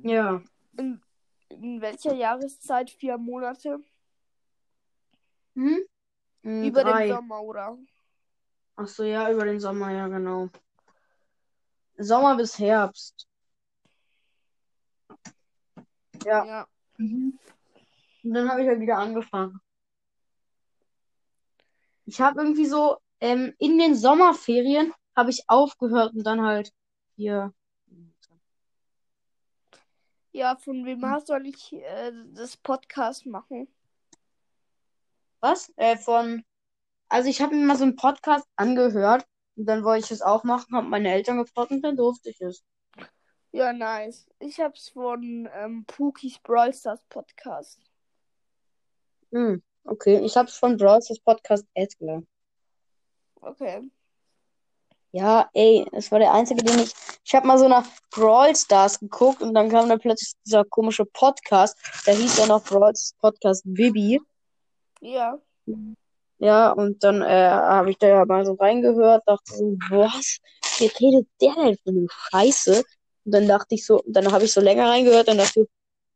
Ja. 0.03 0.43
in, 0.77 1.03
in 1.49 1.81
welcher 1.81 2.13
Jahreszeit 2.15 2.91
vier 2.91 3.19
Monate? 3.19 3.83
Hm? 5.55 5.81
Hm, 6.43 6.69
Über 6.69 6.85
drei. 6.85 7.07
den 7.07 7.15
Sommer, 7.17 7.43
oder? 7.43 7.79
Ach 8.77 8.87
so, 8.87 9.03
ja, 9.03 9.31
über 9.31 9.45
den 9.45 9.59
Sommer, 9.59 9.91
ja, 9.91 10.07
genau. 10.07 10.49
Sommer 11.97 12.37
bis 12.37 12.59
Herbst. 12.59 13.27
Ja. 16.25 16.45
Ja. 16.45 16.69
Mhm. 16.97 17.39
Und 18.23 18.35
dann 18.35 18.49
habe 18.51 18.63
ich 18.63 18.69
halt 18.69 18.81
wieder 18.81 18.99
angefangen. 18.99 19.61
Ich 22.07 22.21
habe 22.21 22.41
irgendwie 22.41 22.67
so, 22.67 22.99
ähm, 23.21 23.55
in 23.59 23.79
den 23.79 23.95
Sommerferien 23.95 24.93
habe 25.17 25.31
ich 25.31 25.45
aufgehört 25.49 26.15
und 26.15 26.25
dann 26.25 26.43
halt 26.43 26.73
hier. 27.17 27.53
Ja, 30.33 30.57
von 30.57 30.85
wem 30.87 31.05
hast 31.05 31.29
du 31.29 31.33
eigentlich 31.33 31.73
äh, 31.73 32.13
das 32.35 32.57
Podcast 32.57 33.27
machen? 33.27 33.67
Was? 35.41 35.73
Äh, 35.77 35.97
von. 35.97 36.45
Also 37.09 37.31
ich 37.31 37.41
habe 37.41 37.55
mir 37.55 37.65
mal 37.65 37.77
so 37.77 37.85
einen 37.85 37.97
Podcast 37.97 38.47
angehört 38.57 39.27
und 39.57 39.67
dann 39.67 39.83
wollte 39.83 40.05
ich 40.05 40.11
es 40.11 40.23
auch 40.23 40.45
machen, 40.45 40.77
habe 40.77 40.89
meine 40.89 41.11
Eltern 41.13 41.39
gefragt 41.39 41.71
und 41.71 41.83
dann 41.83 41.97
durfte 41.97 42.31
ich 42.31 42.41
es. 42.41 42.63
Ja, 43.51 43.73
nice. 43.73 44.29
Ich 44.41 44.61
hab's 44.61 44.91
von 44.91 45.49
ähm, 45.55 45.85
Pookies 45.87 46.39
Brawl 46.41 46.75
Stars 46.75 47.03
Podcast. 47.09 47.81
Hm, 49.33 49.63
okay. 49.85 50.21
Ich 50.25 50.37
habe 50.37 50.49
es 50.49 50.57
von 50.57 50.77
Bros. 50.77 51.09
das 51.09 51.19
Podcast 51.19 51.67
Edgar. 51.75 52.23
Okay. 53.41 53.91
Ja, 55.13 55.49
ey, 55.55 55.87
es 55.93 56.13
war 56.13 56.19
der 56.19 56.33
einzige, 56.33 56.63
den 56.63 56.81
ich. 56.81 56.93
Ich 57.25 57.35
habe 57.35 57.47
mal 57.47 57.59
so 57.59 57.67
nach 57.67 57.87
Brawl 58.11 58.55
Stars 58.55 59.01
geguckt 59.01 59.41
und 59.43 59.55
dann 59.55 59.71
kam 59.71 59.89
da 59.89 59.97
plötzlich 59.97 60.35
dieser 60.45 60.65
komische 60.65 61.07
Podcast. 61.07 61.77
Da 62.05 62.13
hieß 62.13 62.39
ja 62.39 62.47
noch 62.47 62.63
Brawl 62.65 62.95
Stars 62.95 63.15
Podcast 63.19 63.63
Bibi. 63.65 64.21
Ja. 65.01 65.39
Ja, 66.39 66.71
und 66.73 67.03
dann 67.03 67.23
äh, 67.23 67.51
habe 67.51 67.91
ich 67.91 67.99
da 67.99 68.09
ja 68.09 68.25
mal 68.25 68.45
so 68.45 68.53
reingehört, 68.53 69.23
dachte 69.27 69.53
so, 69.55 69.77
was? 69.91 70.39
Wie 70.79 70.87
redet 70.87 71.29
der 71.41 71.55
denn 71.55 71.77
für 71.77 71.91
eine 71.91 72.07
Scheiße? 72.11 72.85
Und 73.25 73.33
dann 73.33 73.49
dachte 73.49 73.75
ich 73.75 73.85
so, 73.85 74.03
dann 74.07 74.31
habe 74.31 74.45
ich 74.45 74.53
so 74.53 74.61
länger 74.61 74.89
reingehört, 74.89 75.29
dann 75.29 75.39
dachte 75.39 75.63
ich, 75.63 75.69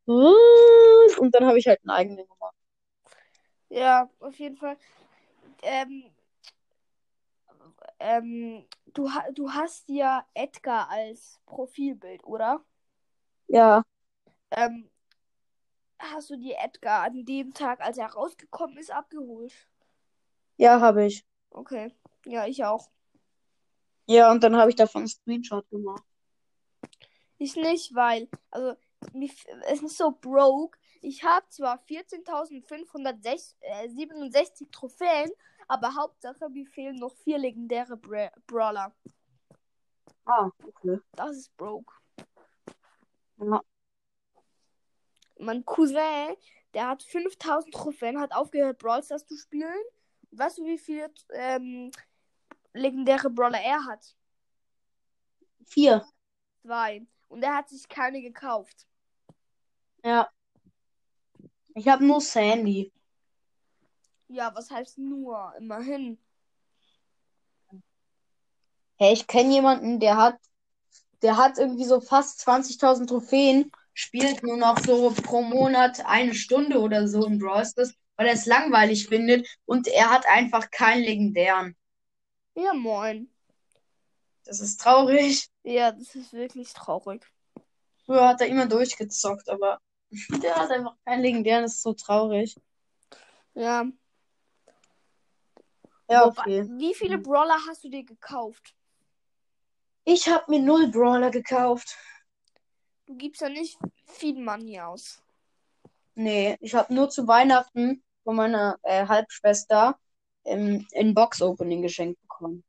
was? 0.05 1.17
Und 1.17 1.35
dann 1.35 1.45
habe 1.45 1.59
ich 1.59 1.67
halt 1.67 1.79
einen 1.81 1.89
eigenen 1.89 2.27
gemacht. 2.27 2.55
Ja, 3.69 4.09
auf 4.19 4.35
jeden 4.39 4.55
Fall. 4.55 4.77
Ähm, 5.61 6.05
ähm, 7.99 8.65
du, 8.93 9.09
ha 9.13 9.25
du 9.33 9.51
hast 9.53 9.89
ja 9.89 10.25
Edgar 10.33 10.89
als 10.89 11.39
Profilbild, 11.45 12.23
oder? 12.25 12.63
Ja, 13.47 13.83
Ähm, 14.51 14.89
hast 15.97 16.29
du 16.29 16.37
die 16.37 16.53
Edgar 16.53 17.01
an 17.03 17.25
dem 17.25 17.51
Tag, 17.55 17.81
als 17.81 17.97
er 17.97 18.11
rausgekommen 18.13 18.77
ist, 18.77 18.91
abgeholt? 18.91 19.53
ja, 20.57 20.79
habe 20.81 21.05
ich. 21.05 21.25
Okay. 21.51 21.93
Ja, 22.25 22.45
ich 22.47 22.63
auch. 22.65 22.89
Ja, 24.07 24.31
und 24.31 24.43
dann 24.43 24.55
habe 24.55 24.69
ich 24.69 24.77
davon 24.77 25.01
einen 25.01 25.07
Screenshot 25.09 25.69
gemacht. 25.69 26.05
Ich 27.37 27.55
nicht, 27.55 27.93
weil, 27.95 28.27
also, 28.51 28.75
es 29.67 29.81
ist 29.81 29.97
so 29.97 30.11
broke. 30.11 30.77
Ich 31.01 31.23
habe 31.23 31.47
zwar 31.49 31.79
14.567 31.85 34.71
Trophäen, 34.71 35.31
aber 35.67 35.95
Hauptsache, 35.95 36.49
mir 36.49 36.65
fehlen 36.67 36.95
noch 36.97 37.15
vier 37.17 37.37
legendäre 37.37 37.97
Bra 37.97 38.29
Brawler. 38.47 38.93
Ah, 40.25 40.49
okay. 40.63 40.99
Das 41.13 41.35
ist 41.35 41.57
broke. 41.57 41.93
Ja. 43.37 43.61
Mein 45.39 45.65
Cousin, 45.65 46.35
der 46.73 46.87
hat 46.87 47.03
5000 47.03 47.73
Trophäen, 47.73 48.19
hat 48.19 48.33
aufgehört, 48.33 48.77
Brawl 48.77 49.03
Stars 49.03 49.25
zu 49.25 49.35
spielen. 49.35 49.83
Weißt 50.31 50.57
du, 50.57 50.65
wie 50.65 50.77
viele 50.77 51.11
ähm, 51.31 51.91
legendäre 52.73 53.29
Brawler 53.29 53.59
er 53.59 53.85
hat? 53.85 54.15
Vier. 55.65 56.05
Zwei. 56.61 57.05
Und 57.27 57.43
er 57.43 57.55
hat 57.55 57.69
sich 57.69 57.87
keine 57.87 58.21
gekauft. 58.21 58.87
Ja. 60.03 60.29
Ich 61.75 61.87
habe 61.87 62.05
nur 62.05 62.21
Sandy. 62.21 62.91
Ja, 64.33 64.53
was 64.55 64.71
heißt 64.71 64.97
nur? 64.97 65.53
Immerhin. 65.57 66.17
Hey, 68.97 69.13
ich 69.13 69.27
kenne 69.27 69.53
jemanden, 69.53 69.99
der 69.99 70.17
hat, 70.17 70.37
der 71.21 71.37
hat 71.37 71.57
irgendwie 71.59 71.85
so 71.85 72.01
fast 72.01 72.39
20.000 72.39 73.09
Trophäen, 73.09 73.71
spielt 73.93 74.43
nur 74.43 74.57
noch 74.57 74.79
so 74.79 75.11
pro 75.11 75.41
Monat 75.43 76.05
eine 76.05 76.33
Stunde 76.33 76.79
oder 76.79 77.07
so 77.07 77.25
in 77.25 77.37
Brawl 77.39 77.65
Stars, 77.65 77.93
weil 78.15 78.27
er 78.27 78.33
es 78.33 78.45
langweilig 78.47 79.07
findet 79.07 79.47
und 79.65 79.87
er 79.87 80.09
hat 80.09 80.25
einfach 80.27 80.71
keinen 80.71 81.03
legendären. 81.03 81.75
Ja, 82.55 82.73
moin. 82.73 83.29
Das 84.45 84.59
ist 84.59 84.81
traurig. 84.81 85.47
Ja, 85.63 85.91
das 85.91 86.15
ist 86.15 86.33
wirklich 86.33 86.73
traurig. 86.73 87.25
Früher 88.05 88.27
hat 88.27 88.41
er 88.41 88.47
immer 88.47 88.65
durchgezockt, 88.65 89.49
aber 89.49 89.79
der 90.43 90.55
hat 90.55 90.71
einfach 90.71 90.95
keinen 91.05 91.21
legendären, 91.21 91.63
das 91.63 91.75
ist 91.75 91.83
so 91.83 91.93
traurig. 91.93 92.55
Ja. 93.55 93.85
Ja, 96.13 96.25
okay. 96.27 96.67
Wie 96.77 96.93
viele 96.93 97.17
Brawler 97.17 97.57
hast 97.67 97.83
du 97.83 97.89
dir 97.89 98.03
gekauft? 98.03 98.75
Ich 100.05 100.27
habe 100.29 100.43
mir 100.49 100.59
null 100.59 100.87
Brawler 100.91 101.31
gekauft. 101.31 101.97
Du 103.05 103.15
gibst 103.15 103.41
ja 103.41 103.49
nicht 103.49 103.77
viel 104.05 104.35
Money 104.35 104.79
aus. 104.79 105.21
Nee, 106.15 106.57
ich 106.61 106.75
habe 106.75 106.93
nur 106.93 107.09
zu 107.09 107.27
Weihnachten 107.27 108.03
von 108.23 108.35
meiner 108.35 108.77
äh, 108.83 109.07
Halbschwester 109.07 109.97
ähm, 110.45 110.87
ein 110.95 111.13
Box-Opening 111.13 111.81
geschenkt 111.81 112.21
bekommen. 112.21 112.63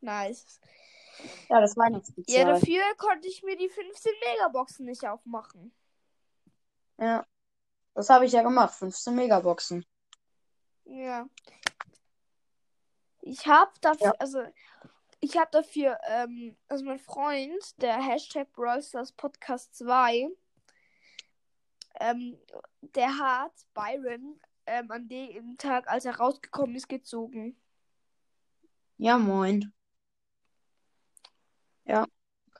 Nice. 0.00 0.60
Ja, 1.48 1.60
das 1.60 1.74
Ja, 1.76 1.82
Weihnachtsspezial. 1.82 2.44
dafür 2.46 2.82
konnte 2.96 3.28
ich 3.28 3.42
mir 3.42 3.56
die 3.56 3.68
15 3.68 4.12
Megaboxen 4.32 4.86
nicht 4.86 5.06
aufmachen. 5.06 5.74
Ja, 6.98 7.26
das 7.94 8.08
habe 8.08 8.26
ich 8.26 8.32
ja 8.32 8.42
gemacht. 8.42 8.74
15 8.74 9.14
Megaboxen. 9.14 9.84
Ja. 10.84 11.26
Ich 13.26 13.46
habe 13.46 13.72
dafür, 13.80 14.08
Ja. 14.08 14.14
also 14.18 14.42
ich 15.20 15.38
habe 15.38 15.50
dafür, 15.50 15.98
ähm, 16.08 16.56
also 16.68 16.84
mein 16.84 16.98
Freund, 16.98 17.80
der 17.80 17.94
Hashtag 18.02 18.52
Brawl 18.52 18.82
Stars 18.82 19.12
Podcast 19.12 19.74
2, 19.76 20.28
ähm, 22.00 22.38
der 22.82 23.18
hat 23.18 23.52
Byron 23.72 24.38
ähm, 24.66 24.90
an 24.90 25.08
dem 25.08 25.56
Tag, 25.56 25.88
als 25.88 26.04
er 26.04 26.16
rausgekommen 26.16 26.76
ist, 26.76 26.88
gezogen. 26.88 27.58
Ja, 28.98 29.16
moin. 29.16 29.72
Ja, 31.84 32.06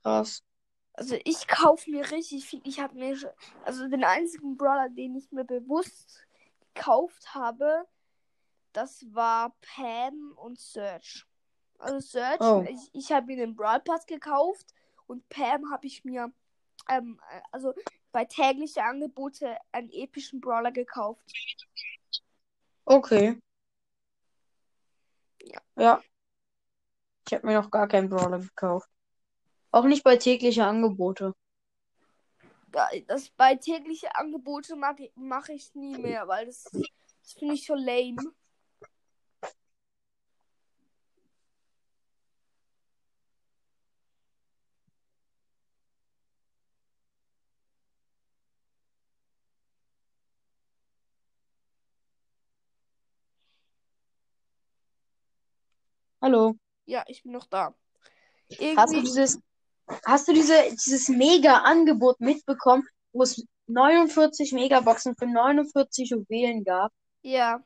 krass. 0.03 0.43
Also 0.95 1.17
ich 1.25 1.47
kaufe 1.47 1.91
mir 1.91 2.11
richtig 2.11 2.47
viel. 2.47 2.63
Ich 2.65 2.81
habe 2.81 2.95
mir, 2.95 3.19
also 3.65 3.87
den 3.89 4.05
einzigen 4.05 4.57
Brawler, 4.57 4.89
den 4.89 5.17
ich 5.17 5.31
mir 5.31 5.45
bewusst 5.45 6.25
gekauft 6.73 7.35
habe, 7.35 7.87
das 8.75 9.07
war 9.13 9.55
Pam 9.61 10.35
und 10.37 10.59
Search. 10.59 11.25
Also 11.79 12.01
Search, 12.01 12.41
Oh. 12.41 12.65
ich, 12.69 12.91
ich 12.93 13.13
habe 13.13 13.27
mir 13.27 13.37
den 13.37 13.57
Brawl 13.57 13.81
Pass 13.81 14.07
gekauft 14.07 14.75
und 15.07 15.27
Pam 15.29 15.71
habe 15.71 15.87
ich 15.87 16.05
mir, 16.05 16.33
ähm, 16.91 17.21
äh, 17.31 17.41
also 17.53 17.73
bei 18.13 18.25
tägliche 18.25 18.83
Angebote 18.85 19.57
einen 19.73 19.91
epischen 19.91 20.41
Brawler 20.41 20.73
gekauft. 20.73 21.25
Okay. 22.85 23.41
Ja. 25.43 25.61
Ja. 25.77 26.03
Ich 27.27 27.33
habe 27.33 27.47
mir 27.47 27.55
noch 27.55 27.71
gar 27.71 27.89
keinen 27.89 28.09
Brawler 28.09 28.39
gekauft. 28.39 28.89
Auch 29.71 29.85
nicht 29.85 30.05
bei 30.05 30.17
tägliche 30.17 30.65
Angebote. 30.65 31.35
Das 33.07 33.31
bei 33.31 33.55
tägliche 33.55 34.15
Angebote 34.17 34.75
mache 34.77 35.05
ich, 35.05 35.13
mach 35.15 35.49
ich 35.49 35.75
nie 35.75 35.97
mehr, 35.97 36.27
weil 36.27 36.47
das, 36.47 36.65
das 36.65 37.33
finde 37.33 37.55
ich 37.55 37.67
so 37.67 37.75
lame. 37.75 38.35
Hallo. 56.25 56.55
Ja, 56.87 57.05
ich 57.07 57.23
bin 57.23 57.33
noch 57.33 57.45
da. 57.45 57.75
Hast 58.49 58.59
du 58.59 58.65
Irgendwie, 58.65 59.01
dieses, 59.03 59.39
hast 60.07 60.27
du 60.27 60.33
diese, 60.33 60.55
dieses 60.71 61.09
Mega-Angebot 61.11 62.19
mitbekommen, 62.19 62.89
wo 63.13 63.25
es 63.25 63.45
49 63.67 64.53
Megaboxen 64.53 65.17
für 65.17 65.27
49 65.27 66.09
Juwelen 66.09 66.65
gab? 66.65 66.93
ja. 67.23 67.63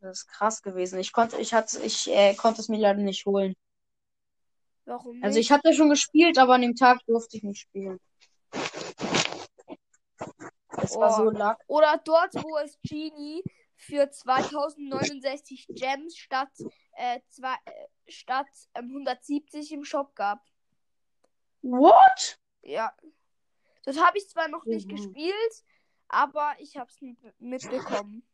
Das 0.00 0.18
ist 0.18 0.28
krass 0.28 0.60
gewesen. 0.62 0.98
Ich 1.00 1.12
konnte, 1.12 1.38
ich 1.38 1.54
hatte, 1.54 1.80
ich 1.82 2.08
äh, 2.08 2.34
konnte 2.34 2.60
es 2.60 2.68
mir 2.68 2.78
leider 2.78 3.00
nicht 3.00 3.24
holen. 3.24 3.56
Warum 4.84 5.16
nicht? 5.16 5.24
Also 5.24 5.38
ich 5.40 5.50
hatte 5.50 5.72
schon 5.72 5.88
gespielt, 5.88 6.36
aber 6.38 6.54
an 6.54 6.60
dem 6.62 6.76
Tag 6.76 7.00
durfte 7.06 7.38
ich 7.38 7.42
nicht 7.42 7.60
spielen. 7.62 7.98
Es 10.76 10.94
war 10.94 11.10
Oh. 11.10 11.16
so 11.24 11.30
lack. 11.30 11.58
Oder 11.66 12.00
dort, 12.04 12.34
wo 12.34 12.58
es 12.58 12.78
Genie 12.82 13.42
für 13.76 14.08
2069 14.10 15.66
Gems 15.70 16.16
statt, 16.16 16.50
äh, 16.98 17.20
zwei, 17.28 17.54
äh, 17.64 17.88
statt 18.10 18.48
ähm, 18.74 18.88
170 18.88 19.72
im 19.72 19.84
Shop 19.84 20.14
gab. 20.14 20.44
What? 21.62 22.40
Ja. 22.62 22.92
Das 23.84 23.98
habe 23.98 24.18
ich 24.18 24.28
zwar 24.28 24.48
noch 24.48 24.64
nicht 24.66 24.90
Mhm. 24.90 24.96
gespielt, 24.96 25.64
aber 26.08 26.56
ich 26.58 26.76
habe 26.76 26.90
es 26.90 26.98
mitbekommen. 27.38 28.26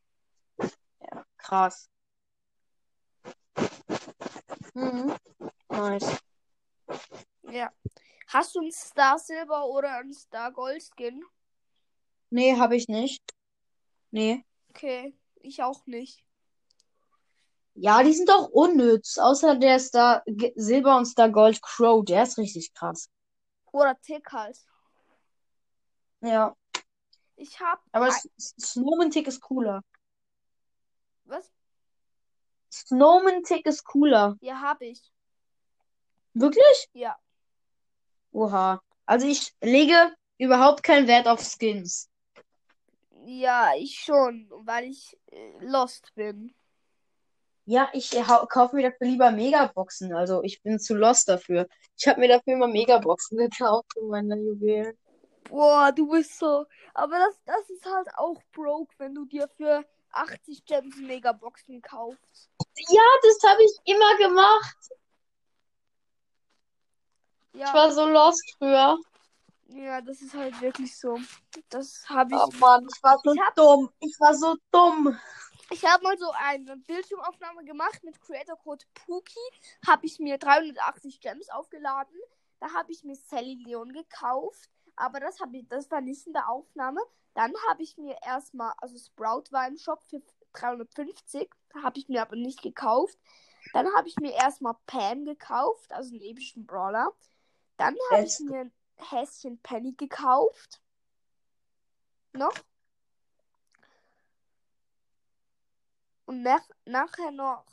Ja, 1.00 1.26
krass. 1.36 1.90
Mhm. 4.74 5.14
Nice. 5.68 6.18
Ja. 7.42 7.72
Hast 8.28 8.54
du 8.54 8.60
einen 8.60 8.72
Star 8.72 9.18
Silber 9.18 9.66
oder 9.66 9.98
einen 9.98 10.14
Star 10.14 10.50
Gold 10.52 10.82
Skin? 10.82 11.22
Nee, 12.30 12.56
habe 12.56 12.76
ich 12.76 12.88
nicht. 12.88 13.22
Nee. 14.10 14.44
Okay, 14.70 15.16
ich 15.36 15.62
auch 15.62 15.86
nicht. 15.86 16.24
Ja, 17.74 18.02
die 18.02 18.12
sind 18.12 18.28
doch 18.28 18.48
unnütz. 18.48 19.18
Außer 19.18 19.56
der 19.56 19.78
Star 19.80 20.22
G 20.26 20.52
Silber 20.56 20.96
und 20.96 21.06
Star 21.06 21.28
Gold 21.28 21.60
Crow, 21.60 22.04
der 22.04 22.22
ist 22.22 22.38
richtig 22.38 22.72
krass. 22.72 23.10
Oder 23.72 24.00
Tick 24.00 24.30
halt. 24.32 24.58
Ja. 26.20 26.56
Ich 27.36 27.58
hab. 27.60 27.82
Aber 27.92 28.06
ein- 28.06 28.30
Snowman 28.38 29.10
Tick 29.10 29.26
ist 29.26 29.40
cooler. 29.40 29.82
Was? 31.24 31.50
Snowman 32.72 33.42
Tick 33.42 33.66
ist 33.66 33.84
cooler. 33.84 34.36
Ja, 34.40 34.60
hab 34.60 34.80
ich. 34.80 35.12
Wirklich? 36.32 36.88
Ja. 36.92 37.16
Oha. 38.32 38.80
Also 39.06 39.26
ich 39.26 39.54
lege 39.60 40.14
überhaupt 40.38 40.82
keinen 40.82 41.06
Wert 41.08 41.26
auf 41.28 41.40
Skins. 41.40 42.08
Ja, 43.26 43.72
ich 43.76 43.98
schon, 44.00 44.48
weil 44.50 44.84
ich 44.84 45.16
äh, 45.26 45.52
lost 45.60 46.14
bin. 46.14 46.54
Ja, 47.66 47.88
ich 47.94 48.10
kaufe 48.50 48.76
mir 48.76 48.90
dafür 48.90 49.06
lieber 49.06 49.30
Megaboxen. 49.30 50.12
Also 50.14 50.42
ich 50.42 50.62
bin 50.62 50.78
zu 50.78 50.94
lost 50.94 51.28
dafür. 51.28 51.66
Ich 51.96 52.06
habe 52.06 52.20
mir 52.20 52.28
dafür 52.28 52.54
immer 52.54 52.68
Megaboxen 52.68 53.38
gekauft 53.38 53.86
für 53.94 54.04
meine 54.04 54.36
Juwelen. 54.36 54.96
Boah, 55.48 55.92
du 55.92 56.08
bist 56.08 56.38
so. 56.38 56.66
Aber 56.92 57.18
das, 57.18 57.40
das 57.46 57.70
ist 57.70 57.86
halt 57.86 58.08
auch 58.16 58.40
broke, 58.52 58.94
wenn 58.98 59.14
du 59.14 59.24
dir 59.24 59.48
für 59.56 59.84
80 60.12 60.64
Gems 60.66 60.96
Megaboxen 60.96 61.80
kaufst. 61.80 62.50
Ja, 62.88 63.02
das 63.22 63.50
habe 63.50 63.62
ich 63.62 63.72
immer 63.84 64.16
gemacht. 64.18 64.76
Ich 67.52 67.60
Ja, 67.60 67.72
war 67.72 67.92
so 67.92 68.04
lost 68.06 68.42
früher. 68.58 68.98
ja, 69.68 70.00
das 70.00 70.20
ist 70.20 70.34
halt 70.34 70.60
wirklich 70.60 70.98
so. 70.98 71.18
Das 71.68 72.04
habe 72.08 72.34
ich. 72.34 72.40
Oh 72.40 72.50
Mann, 72.58 72.86
ich 72.92 73.02
war 73.02 73.18
so 73.22 73.32
Ich 73.32 73.40
dumm. 73.54 73.90
Ich 74.00 74.16
war 74.20 74.34
so 74.34 74.56
dumm. 74.70 75.18
Ich 75.74 75.84
habe 75.84 76.04
mal 76.04 76.16
so 76.16 76.30
eine 76.30 76.76
Bildschirmaufnahme 76.76 77.64
gemacht 77.64 78.04
mit 78.04 78.20
Creator 78.20 78.56
Code 78.58 78.84
Pookie. 78.94 79.34
Habe 79.84 80.06
ich 80.06 80.20
mir 80.20 80.38
380 80.38 81.20
Gems 81.20 81.50
aufgeladen. 81.50 82.16
Da 82.60 82.72
habe 82.74 82.92
ich 82.92 83.02
mir 83.02 83.16
Sally 83.16 83.56
Leon 83.56 83.92
gekauft. 83.92 84.70
Aber 84.94 85.18
das, 85.18 85.38
ich, 85.52 85.68
das 85.68 85.90
war 85.90 86.00
nicht 86.00 86.28
in 86.28 86.32
der 86.32 86.48
Aufnahme. 86.48 87.00
Dann 87.34 87.52
habe 87.68 87.82
ich 87.82 87.98
mir 87.98 88.16
erstmal, 88.24 88.72
also 88.76 88.96
Sprout 88.96 89.50
war 89.50 89.66
im 89.66 89.76
Shop 89.76 90.00
für 90.04 90.22
350. 90.52 91.50
Da 91.72 91.82
habe 91.82 91.98
ich 91.98 92.08
mir 92.08 92.22
aber 92.22 92.36
nicht 92.36 92.62
gekauft. 92.62 93.18
Dann 93.72 93.92
habe 93.96 94.06
ich 94.06 94.14
mir 94.20 94.32
erstmal 94.32 94.76
Pam 94.86 95.24
gekauft, 95.24 95.92
also 95.92 96.14
einen 96.14 96.22
epischen 96.22 96.66
Brawler. 96.66 97.12
Dann 97.78 97.96
habe 98.12 98.22
ich 98.22 98.38
mir 98.38 98.60
ein 98.60 98.72
Häschen 98.94 99.58
Penny 99.58 99.94
gekauft. 99.94 100.80
Noch. 102.32 102.54
Und 106.26 106.42
nach, 106.42 106.62
nachher 106.84 107.30
noch 107.30 107.64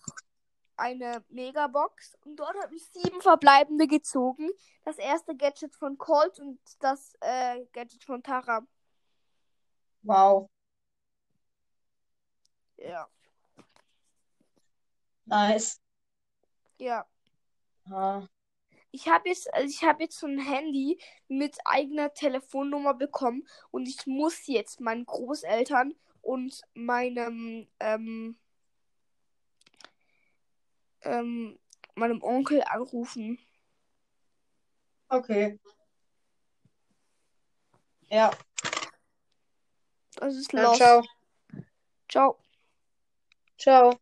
eine 0.76 1.24
Megabox. 1.30 2.18
Und 2.26 2.38
dort 2.38 2.56
habe 2.62 2.76
ich 2.76 2.86
sieben 2.88 3.22
verbleibende 3.22 3.88
gezogen. 3.88 4.50
Das 4.84 4.98
erste 4.98 5.36
Gadget 5.36 5.76
von 5.76 5.98
Colt 5.98 6.40
und 6.40 6.60
das 6.80 7.16
äh, 7.22 7.66
Gadget 7.72 8.04
von 8.04 8.24
Tara. 8.24 8.66
Wow. 10.04 10.50
Ja. 12.78 13.08
Nice. 15.26 15.80
Ja. 16.80 17.06
Ah. 17.90 18.28
Ich 18.92 19.08
habe 19.08 19.30
jetzt, 19.30 19.54
also 19.54 19.70
ich 19.70 19.84
habe 19.84 20.04
jetzt 20.04 20.20
so 20.20 20.28
ein 20.28 20.40
Handy 20.40 21.00
mit 21.28 21.56
eigener 21.64 22.14
Telefonnummer 22.14 22.94
bekommen 22.94 23.48
und 23.70 23.88
ich 23.88 24.06
muss 24.08 24.48
jetzt 24.48 24.82
meinen 24.82 25.06
Großeltern 25.06 25.96
und 26.22 26.62
meinem 26.74 27.68
ähm, 27.80 28.38
ähm, 31.02 31.60
meinem 31.96 32.22
Onkel 32.22 32.64
anrufen. 32.64 33.40
Okay. 35.10 35.60
Ja. 38.10 38.32
Das 40.16 40.36
ist 40.36 40.54
los. 40.54 40.78
ciao. 40.78 41.04
Ciao. 42.08 42.38
Ciao. 43.58 44.00